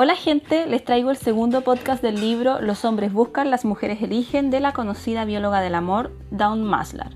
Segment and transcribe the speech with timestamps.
[0.00, 4.48] Hola gente, les traigo el segundo podcast del libro Los hombres buscan, las mujeres eligen
[4.48, 7.10] de la conocida bióloga del amor, Dawn Maslar.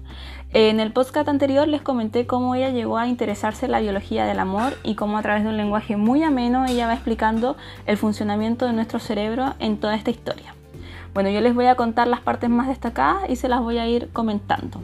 [0.52, 4.41] En el podcast anterior les comenté cómo ella llegó a interesarse en la biología del
[4.41, 7.56] amor y cómo a través de un lenguaje muy ameno ella va explicando
[7.87, 10.56] el funcionamiento de nuestro cerebro en toda esta historia.
[11.14, 13.87] Bueno, yo les voy a contar las partes más destacadas y se las voy a
[13.87, 14.83] ir comentando.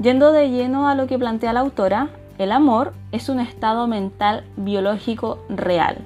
[0.00, 4.42] Yendo de lleno a lo que plantea la autora, el amor es un estado mental
[4.56, 5.98] biológico real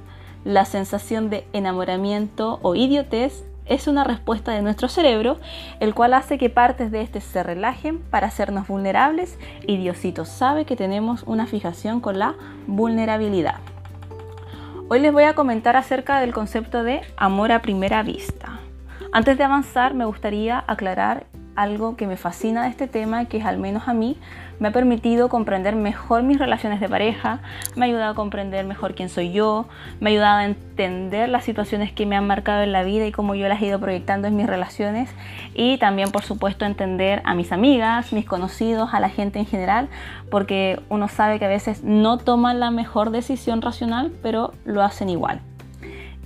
[0.48, 5.38] la sensación de enamoramiento o idiotez es una respuesta de nuestro cerebro,
[5.78, 10.64] el cual hace que partes de este se relajen para hacernos vulnerables y Diosito sabe
[10.64, 12.34] que tenemos una fijación con la
[12.66, 13.56] vulnerabilidad.
[14.88, 18.58] Hoy les voy a comentar acerca del concepto de amor a primera vista.
[19.12, 21.26] Antes de avanzar me gustaría aclarar
[21.58, 24.16] algo que me fascina de este tema, que es al menos a mí,
[24.60, 27.40] me ha permitido comprender mejor mis relaciones de pareja,
[27.74, 29.66] me ha ayudado a comprender mejor quién soy yo,
[29.98, 33.12] me ha ayudado a entender las situaciones que me han marcado en la vida y
[33.12, 35.10] cómo yo las he ido proyectando en mis relaciones
[35.52, 39.88] y también por supuesto entender a mis amigas, mis conocidos, a la gente en general,
[40.30, 45.08] porque uno sabe que a veces no toman la mejor decisión racional, pero lo hacen
[45.08, 45.40] igual.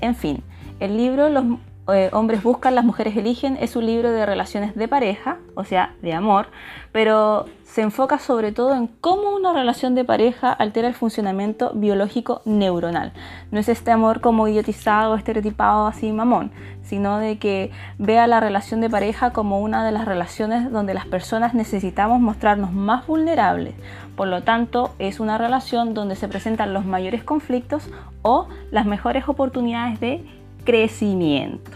[0.03, 0.42] En fin,
[0.79, 1.45] el libro Los
[1.89, 5.95] eh, hombres buscan, las mujeres eligen, es un libro de relaciones de pareja, o sea,
[6.01, 6.47] de amor,
[6.93, 12.41] pero se enfoca sobre todo en cómo una relación de pareja altera el funcionamiento biológico
[12.45, 13.13] neuronal.
[13.51, 18.81] No es este amor como idiotizado, estereotipado, así mamón, sino de que vea la relación
[18.81, 23.75] de pareja como una de las relaciones donde las personas necesitamos mostrarnos más vulnerables.
[24.15, 27.89] Por lo tanto, es una relación donde se presentan los mayores conflictos
[28.21, 31.71] o las mejores oportunidades de crecimiento.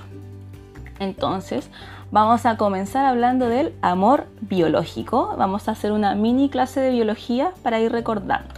[0.99, 1.71] Entonces,
[2.11, 5.35] vamos a comenzar hablando del amor biológico.
[5.37, 8.55] Vamos a hacer una mini clase de biología para ir recordando.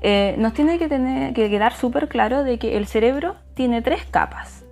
[0.00, 4.04] Eh, nos tiene que, tener, que quedar súper claro de que el cerebro tiene tres
[4.04, 4.64] capas.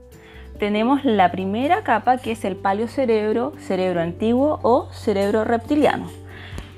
[0.59, 6.07] Tenemos la primera capa que es el paleocerebro, cerebro antiguo o cerebro reptiliano.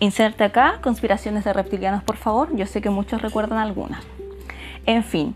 [0.00, 2.54] Inserte acá conspiraciones de reptilianos, por favor.
[2.56, 4.02] Yo sé que muchos recuerdan algunas.
[4.86, 5.34] En fin,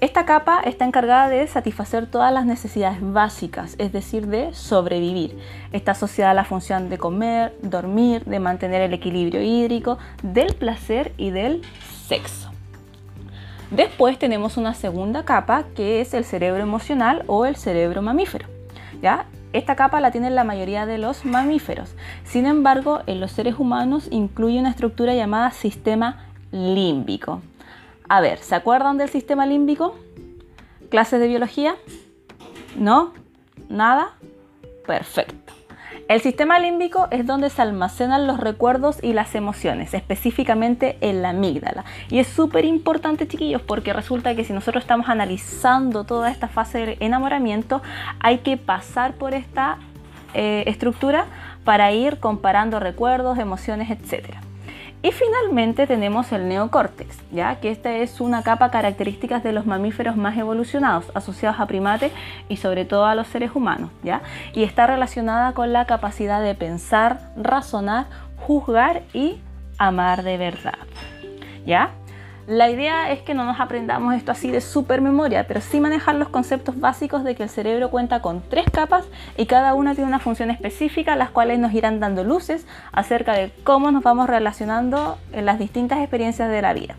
[0.00, 5.38] esta capa está encargada de satisfacer todas las necesidades básicas, es decir, de sobrevivir.
[5.72, 11.12] Está asociada a la función de comer, dormir, de mantener el equilibrio hídrico, del placer
[11.18, 11.60] y del
[12.06, 12.50] sexo.
[13.70, 18.46] Después tenemos una segunda capa que es el cerebro emocional o el cerebro mamífero.
[19.02, 19.26] ¿ya?
[19.52, 21.94] Esta capa la tienen la mayoría de los mamíferos.
[22.24, 27.42] Sin embargo, en los seres humanos incluye una estructura llamada sistema límbico.
[28.10, 29.94] A ver, ¿se acuerdan del sistema límbico?
[30.90, 31.76] ¿Clases de biología?
[32.76, 33.12] ¿No?
[33.68, 34.16] ¿Nada?
[34.84, 35.52] Perfecto.
[36.08, 41.28] El sistema límbico es donde se almacenan los recuerdos y las emociones, específicamente en la
[41.28, 41.84] amígdala.
[42.08, 46.84] Y es súper importante, chiquillos, porque resulta que si nosotros estamos analizando toda esta fase
[46.84, 47.80] de enamoramiento,
[48.18, 49.78] hay que pasar por esta
[50.34, 51.26] eh, estructura
[51.62, 54.40] para ir comparando recuerdos, emociones, etcétera.
[55.02, 60.16] Y finalmente tenemos el neocórtex, ya que esta es una capa característica de los mamíferos
[60.16, 62.12] más evolucionados, asociados a primates
[62.50, 64.20] y sobre todo a los seres humanos, ¿ya?
[64.52, 68.06] Y está relacionada con la capacidad de pensar, razonar,
[68.36, 69.38] juzgar y
[69.78, 70.78] amar de verdad,
[71.64, 71.92] ¿ya?
[72.46, 76.16] La idea es que no nos aprendamos esto así de super memoria, pero sí manejar
[76.16, 79.04] los conceptos básicos de que el cerebro cuenta con tres capas
[79.36, 83.52] y cada una tiene una función específica, las cuales nos irán dando luces acerca de
[83.62, 86.96] cómo nos vamos relacionando en las distintas experiencias de la vida.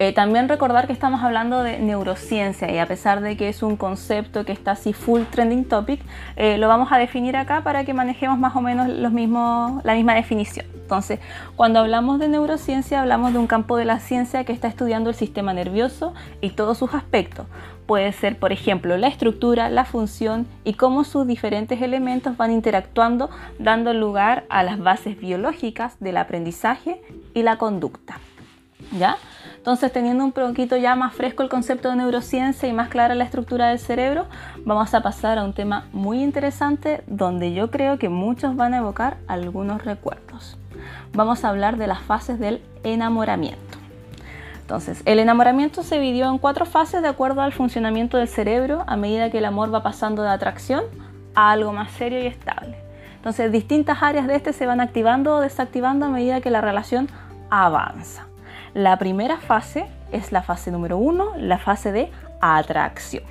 [0.00, 3.76] Eh, también recordar que estamos hablando de neurociencia y a pesar de que es un
[3.76, 6.00] concepto que está así full trending topic,
[6.34, 10.66] eh, lo vamos a definir acá para que manejemos más o menos la misma definición.
[10.74, 11.20] Entonces,
[11.56, 15.16] cuando hablamos de neurociencia, hablamos de un campo de la ciencia que está estudiando el
[15.16, 17.46] sistema nervioso y todos sus aspectos.
[17.86, 23.30] Puede ser, por ejemplo, la estructura, la función y cómo sus diferentes elementos van interactuando,
[23.58, 27.00] dando lugar a las bases biológicas del aprendizaje
[27.32, 28.18] y la conducta.
[28.98, 29.16] ¿Ya?
[29.56, 33.24] Entonces, teniendo un poquito ya más fresco el concepto de neurociencia y más clara la
[33.24, 34.26] estructura del cerebro,
[34.64, 38.78] vamos a pasar a un tema muy interesante donde yo creo que muchos van a
[38.78, 40.58] evocar algunos recuerdos
[41.14, 43.78] vamos a hablar de las fases del enamoramiento.
[44.60, 48.96] Entonces, el enamoramiento se dividió en cuatro fases de acuerdo al funcionamiento del cerebro a
[48.96, 50.84] medida que el amor va pasando de atracción
[51.34, 52.76] a algo más serio y estable.
[53.16, 57.08] Entonces, distintas áreas de este se van activando o desactivando a medida que la relación
[57.50, 58.26] avanza.
[58.74, 62.10] La primera fase es la fase número uno, la fase de
[62.40, 63.22] atracción.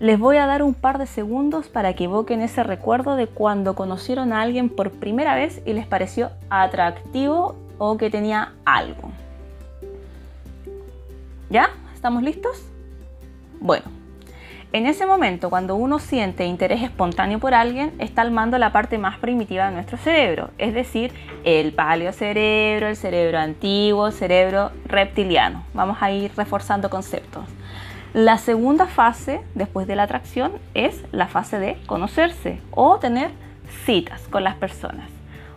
[0.00, 3.74] Les voy a dar un par de segundos para que evoquen ese recuerdo de cuando
[3.74, 9.10] conocieron a alguien por primera vez y les pareció atractivo o que tenía algo.
[11.48, 11.70] ¿Ya?
[11.94, 12.62] ¿Estamos listos?
[13.60, 13.86] Bueno,
[14.74, 18.98] en ese momento, cuando uno siente interés espontáneo por alguien, está al mando la parte
[18.98, 21.12] más primitiva de nuestro cerebro, es decir,
[21.44, 25.62] el paleocerebro, el cerebro antiguo, el cerebro reptiliano.
[25.74, 27.44] Vamos a ir reforzando conceptos.
[28.14, 33.30] La segunda fase, después de la atracción, es la fase de conocerse o tener
[33.84, 35.08] citas con las personas.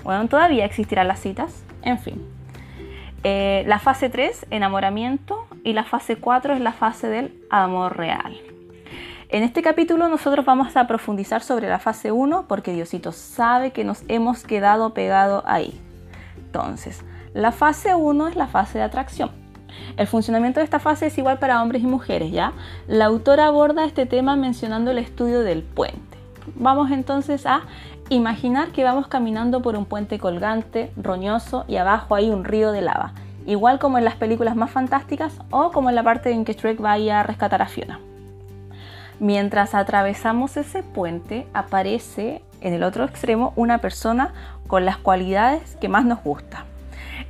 [0.03, 2.23] Bueno, todavía existirán las citas, en fin.
[3.23, 8.39] Eh, la fase 3, enamoramiento, y la fase 4 es la fase del amor real.
[9.29, 13.83] En este capítulo nosotros vamos a profundizar sobre la fase 1 porque Diosito sabe que
[13.83, 15.77] nos hemos quedado pegado ahí.
[16.37, 17.01] Entonces,
[17.33, 19.31] la fase 1 es la fase de atracción.
[19.97, 22.53] El funcionamiento de esta fase es igual para hombres y mujeres, ¿ya?
[22.87, 26.17] La autora aborda este tema mencionando el estudio del puente.
[26.55, 27.63] Vamos entonces a
[28.07, 32.81] imaginar que vamos caminando por un puente colgante, roñoso y abajo hay un río de
[32.81, 33.11] lava,
[33.45, 36.79] igual como en las películas más fantásticas o como en la parte en que Shrek
[36.79, 37.99] vaya a rescatar a Fiona.
[39.19, 44.33] Mientras atravesamos ese puente, aparece en el otro extremo una persona
[44.67, 46.65] con las cualidades que más nos gusta.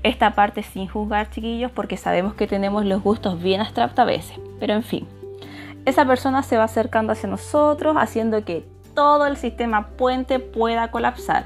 [0.04, 4.38] Esta parte sin juzgar, chiquillos, porque sabemos que tenemos los gustos bien abstractos a veces.
[4.60, 5.08] Pero en fin,
[5.86, 11.46] esa persona se va acercando hacia nosotros, haciendo que todo el sistema puente pueda colapsar.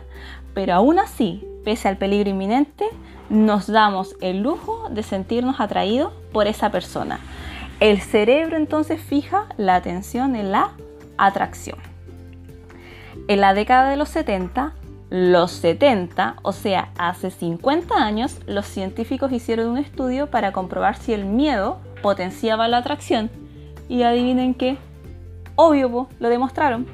[0.55, 2.85] Pero aún así, pese al peligro inminente,
[3.29, 7.19] nos damos el lujo de sentirnos atraídos por esa persona
[7.81, 10.73] el cerebro entonces fija la atención en la
[11.17, 11.79] atracción.
[13.27, 14.75] En la década de los 70,
[15.09, 21.11] los 70, o sea, hace 50 años, los científicos hicieron un estudio para comprobar si
[21.13, 23.31] el miedo potenciaba la atracción.
[23.89, 24.77] Y adivinen qué,
[25.55, 26.85] obvio, lo demostraron.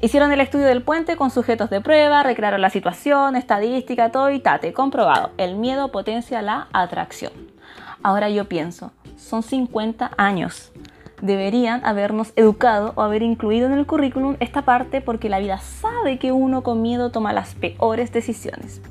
[0.00, 4.40] Hicieron el estudio del puente con sujetos de prueba, recrearon la situación, estadística, todo y
[4.40, 5.32] tate, comprobado.
[5.36, 7.41] El miedo potencia la atracción.
[8.02, 10.72] Ahora yo pienso, son 50 años.
[11.20, 16.18] Deberían habernos educado o haber incluido en el currículum esta parte porque la vida sabe
[16.18, 18.82] que uno con miedo toma las peores decisiones.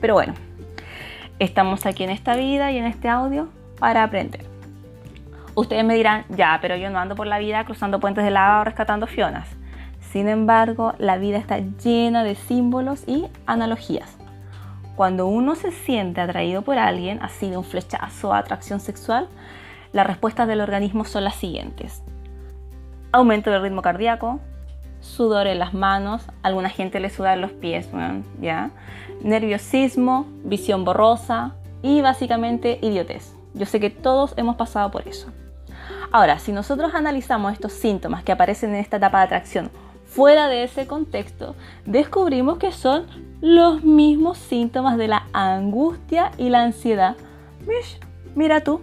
[0.00, 0.34] Pero bueno,
[1.40, 3.48] estamos aquí en esta vida y en este audio
[3.80, 4.44] para aprender.
[5.56, 8.60] Ustedes me dirán, ya, pero yo no ando por la vida cruzando puentes de lava
[8.60, 9.48] o rescatando fionas.
[10.12, 14.16] Sin embargo, la vida está llena de símbolos y analogías.
[15.00, 19.28] Cuando uno se siente atraído por alguien, así de un flechazo o atracción sexual,
[19.94, 22.02] las respuestas del organismo son las siguientes.
[23.10, 24.40] Aumento del ritmo cardíaco,
[25.00, 27.88] sudor en las manos, alguna gente le suda en los pies,
[28.42, 28.72] ¿ya?
[29.22, 33.34] nerviosismo, visión borrosa y básicamente idiotez.
[33.54, 35.32] Yo sé que todos hemos pasado por eso.
[36.12, 39.70] Ahora, si nosotros analizamos estos síntomas que aparecen en esta etapa de atracción
[40.10, 41.54] fuera de ese contexto,
[41.86, 43.06] descubrimos que son
[43.40, 47.16] los mismos síntomas de la angustia y la ansiedad.
[48.34, 48.82] Mira tú,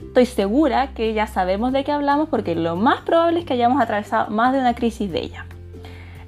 [0.00, 3.82] Estoy segura que ya sabemos de qué hablamos porque lo más probable es que hayamos
[3.82, 5.46] atravesado más de una crisis de ella.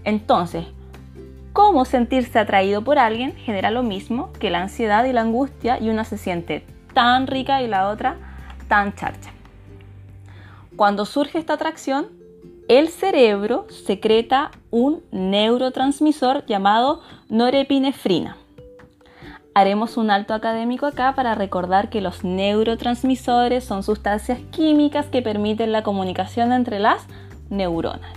[0.05, 0.67] Entonces,
[1.52, 5.88] cómo sentirse atraído por alguien genera lo mismo que la ansiedad y la angustia y
[5.88, 8.17] una se siente tan rica y la otra
[8.69, 9.31] tan charcha.
[10.76, 12.08] Cuando surge esta atracción,
[12.70, 18.37] el cerebro secreta un neurotransmisor llamado norepinefrina.
[19.55, 25.73] Haremos un alto académico acá para recordar que los neurotransmisores son sustancias químicas que permiten
[25.73, 27.06] la comunicación entre las
[27.49, 28.12] neuronas.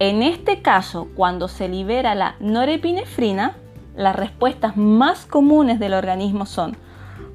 [0.00, 3.54] En este caso, cuando se libera la norepinefrina,
[3.94, 6.76] las respuestas más comunes del organismo son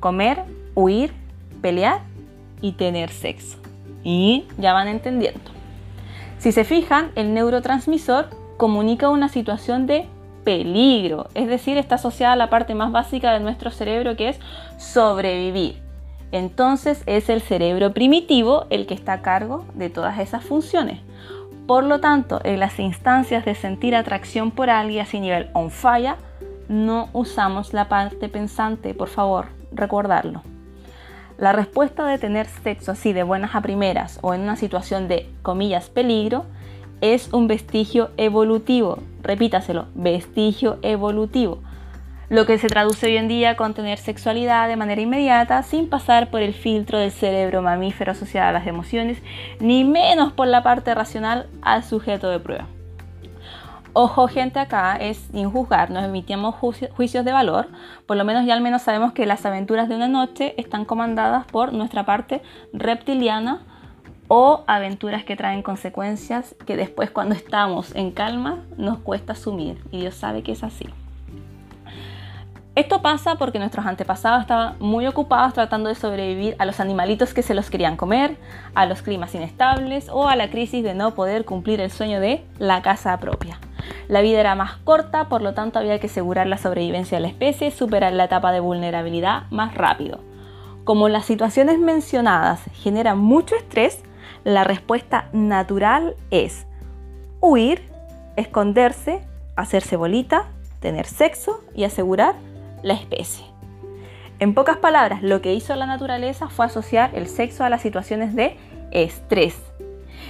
[0.02, 0.44] comer,
[0.76, 1.14] huir,
[1.62, 2.02] pelear
[2.60, 3.60] y tener sexo.
[4.04, 5.57] Y ya van entendiendo.
[6.38, 10.08] Si se fijan, el neurotransmisor comunica una situación de
[10.44, 14.40] peligro, es decir, está asociada a la parte más básica de nuestro cerebro que es
[14.78, 15.82] sobrevivir.
[16.32, 21.00] Entonces es el cerebro primitivo el que está a cargo de todas esas funciones.
[21.66, 26.16] Por lo tanto, en las instancias de sentir atracción por alguien así nivel on fire,
[26.70, 30.44] no usamos la parte pensante, por favor, recordarlo.
[31.38, 35.30] La respuesta de tener sexo así de buenas a primeras o en una situación de
[35.44, 36.46] comillas peligro
[37.00, 38.98] es un vestigio evolutivo.
[39.22, 41.60] Repítaselo, vestigio evolutivo.
[42.30, 46.32] Lo que se traduce hoy en día con tener sexualidad de manera inmediata sin pasar
[46.32, 49.22] por el filtro del cerebro mamífero asociado a las emociones,
[49.60, 52.66] ni menos por la parte racional al sujeto de prueba.
[54.00, 57.68] Ojo gente acá, es sin juzgar, nos emitimos juicios de valor,
[58.06, 61.48] por lo menos ya al menos sabemos que las aventuras de una noche están comandadas
[61.48, 63.62] por nuestra parte reptiliana,
[64.28, 70.02] o aventuras que traen consecuencias que después cuando estamos en calma nos cuesta asumir y
[70.02, 70.86] Dios sabe que es así.
[72.76, 77.42] Esto pasa porque nuestros antepasados estaban muy ocupados tratando de sobrevivir a los animalitos que
[77.42, 78.38] se los querían comer,
[78.76, 82.46] a los climas inestables o a la crisis de no poder cumplir el sueño de
[82.60, 83.58] la casa propia.
[84.08, 87.28] La vida era más corta, por lo tanto había que asegurar la sobrevivencia de la
[87.28, 90.20] especie, superar la etapa de vulnerabilidad más rápido.
[90.84, 94.02] Como las situaciones mencionadas generan mucho estrés,
[94.44, 96.66] la respuesta natural es
[97.42, 97.84] huir,
[98.38, 99.22] esconderse,
[99.56, 100.46] hacerse bolita,
[100.80, 102.36] tener sexo y asegurar
[102.84, 103.46] la especie.
[104.40, 108.36] En pocas palabras, lo que hizo la naturaleza fue asociar el sexo a las situaciones
[108.36, 108.56] de
[108.92, 109.56] estrés.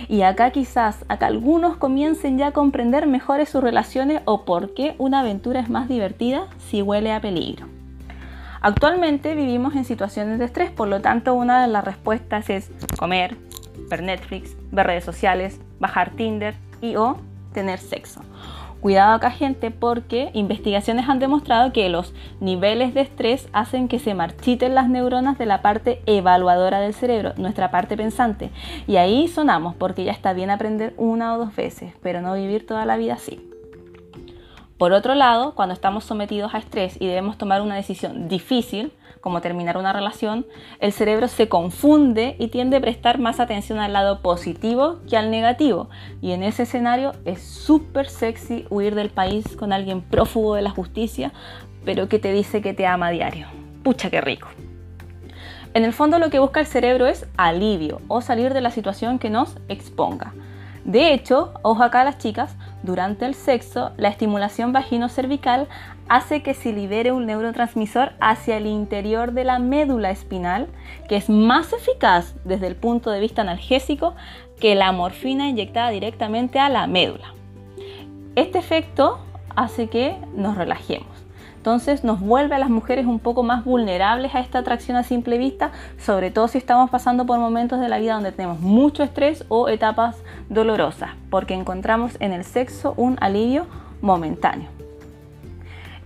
[0.07, 4.95] Y acá quizás, acá algunos comiencen ya a comprender mejores sus relaciones o por qué
[4.97, 7.67] una aventura es más divertida si huele a peligro.
[8.61, 13.37] Actualmente vivimos en situaciones de estrés, por lo tanto una de las respuestas es comer,
[13.89, 17.17] ver Netflix, ver redes sociales, bajar Tinder y o
[17.53, 18.21] tener sexo.
[18.81, 24.13] Cuidado acá gente porque investigaciones han demostrado que los niveles de estrés hacen que se
[24.13, 28.51] marchiten las neuronas de la parte evaluadora del cerebro, nuestra parte pensante.
[28.88, 32.65] Y ahí sonamos porque ya está bien aprender una o dos veces, pero no vivir
[32.65, 33.41] toda la vida así.
[34.77, 39.41] Por otro lado, cuando estamos sometidos a estrés y debemos tomar una decisión difícil, como
[39.41, 40.46] terminar una relación,
[40.79, 45.31] el cerebro se confunde y tiende a prestar más atención al lado positivo que al
[45.31, 45.89] negativo.
[46.22, 50.69] Y en ese escenario es súper sexy huir del país con alguien prófugo de la
[50.69, 51.34] justicia,
[51.84, 53.48] pero que te dice que te ama a diario.
[53.84, 54.48] Pucha, qué rico.
[55.74, 59.17] En el fondo lo que busca el cerebro es alivio o salir de la situación
[59.17, 60.34] que nos exponga.
[60.86, 65.67] De hecho, ojo acá las chicas, durante el sexo, la estimulación vagino-cervical
[66.10, 70.67] hace que se libere un neurotransmisor hacia el interior de la médula espinal,
[71.10, 74.15] que es más eficaz desde el punto de vista analgésico
[74.60, 77.34] que la morfina inyectada directamente a la médula.
[78.36, 79.19] Este efecto
[79.55, 81.26] hace que nos relajemos.
[81.67, 85.38] Entonces nos vuelve a las mujeres un poco más vulnerables a esta atracción a simple
[85.38, 89.43] vista, sobre todo si estamos pasando por momentos de la vida donde tenemos mucho estrés
[89.50, 90.15] o etapas
[90.47, 93.65] dolorosas, porque encontramos en el sexo un alivio
[94.00, 94.69] momentáneo.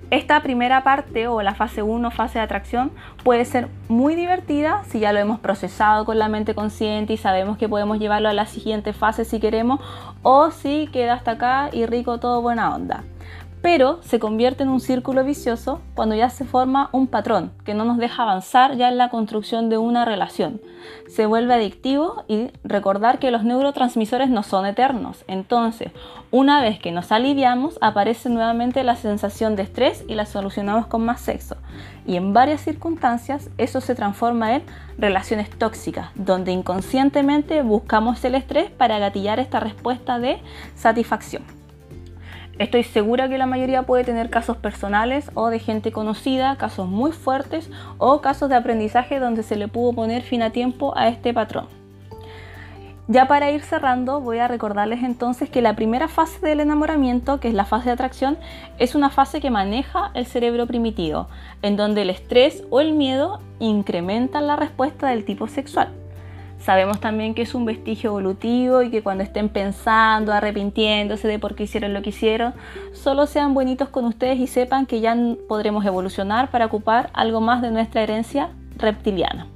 [0.09, 2.91] Esta primera parte o la fase 1, fase de atracción,
[3.23, 7.59] puede ser muy divertida si ya lo hemos procesado con la mente consciente y sabemos
[7.59, 9.79] que podemos llevarlo a la siguiente fase si queremos,
[10.23, 13.03] o si queda hasta acá y rico todo buena onda
[13.61, 17.85] pero se convierte en un círculo vicioso cuando ya se forma un patrón que no
[17.85, 20.61] nos deja avanzar ya en la construcción de una relación.
[21.07, 25.23] Se vuelve adictivo y recordar que los neurotransmisores no son eternos.
[25.27, 25.91] Entonces,
[26.31, 31.05] una vez que nos aliviamos, aparece nuevamente la sensación de estrés y la solucionamos con
[31.05, 31.55] más sexo.
[32.07, 34.63] Y en varias circunstancias eso se transforma en
[34.97, 40.39] relaciones tóxicas, donde inconscientemente buscamos el estrés para gatillar esta respuesta de
[40.75, 41.60] satisfacción.
[42.59, 47.11] Estoy segura que la mayoría puede tener casos personales o de gente conocida, casos muy
[47.11, 51.33] fuertes o casos de aprendizaje donde se le pudo poner fin a tiempo a este
[51.33, 51.65] patrón.
[53.07, 57.49] Ya para ir cerrando, voy a recordarles entonces que la primera fase del enamoramiento, que
[57.49, 58.37] es la fase de atracción,
[58.77, 61.27] es una fase que maneja el cerebro primitivo,
[61.61, 65.89] en donde el estrés o el miedo incrementan la respuesta del tipo sexual.
[66.63, 71.55] Sabemos también que es un vestigio evolutivo y que cuando estén pensando, arrepintiéndose de por
[71.55, 72.53] qué hicieron lo que hicieron,
[72.93, 77.63] solo sean bonitos con ustedes y sepan que ya podremos evolucionar para ocupar algo más
[77.63, 79.47] de nuestra herencia reptiliana.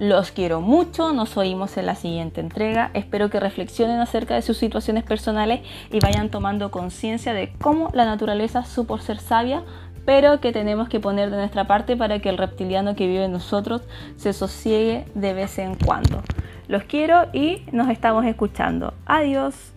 [0.00, 2.90] Los quiero mucho, nos oímos en la siguiente entrega.
[2.94, 5.60] Espero que reflexionen acerca de sus situaciones personales
[5.92, 9.62] y vayan tomando conciencia de cómo la naturaleza supo ser sabia
[10.04, 13.32] pero que tenemos que poner de nuestra parte para que el reptiliano que vive en
[13.32, 13.82] nosotros
[14.16, 16.22] se sosiegue de vez en cuando.
[16.68, 18.94] Los quiero y nos estamos escuchando.
[19.06, 19.73] Adiós.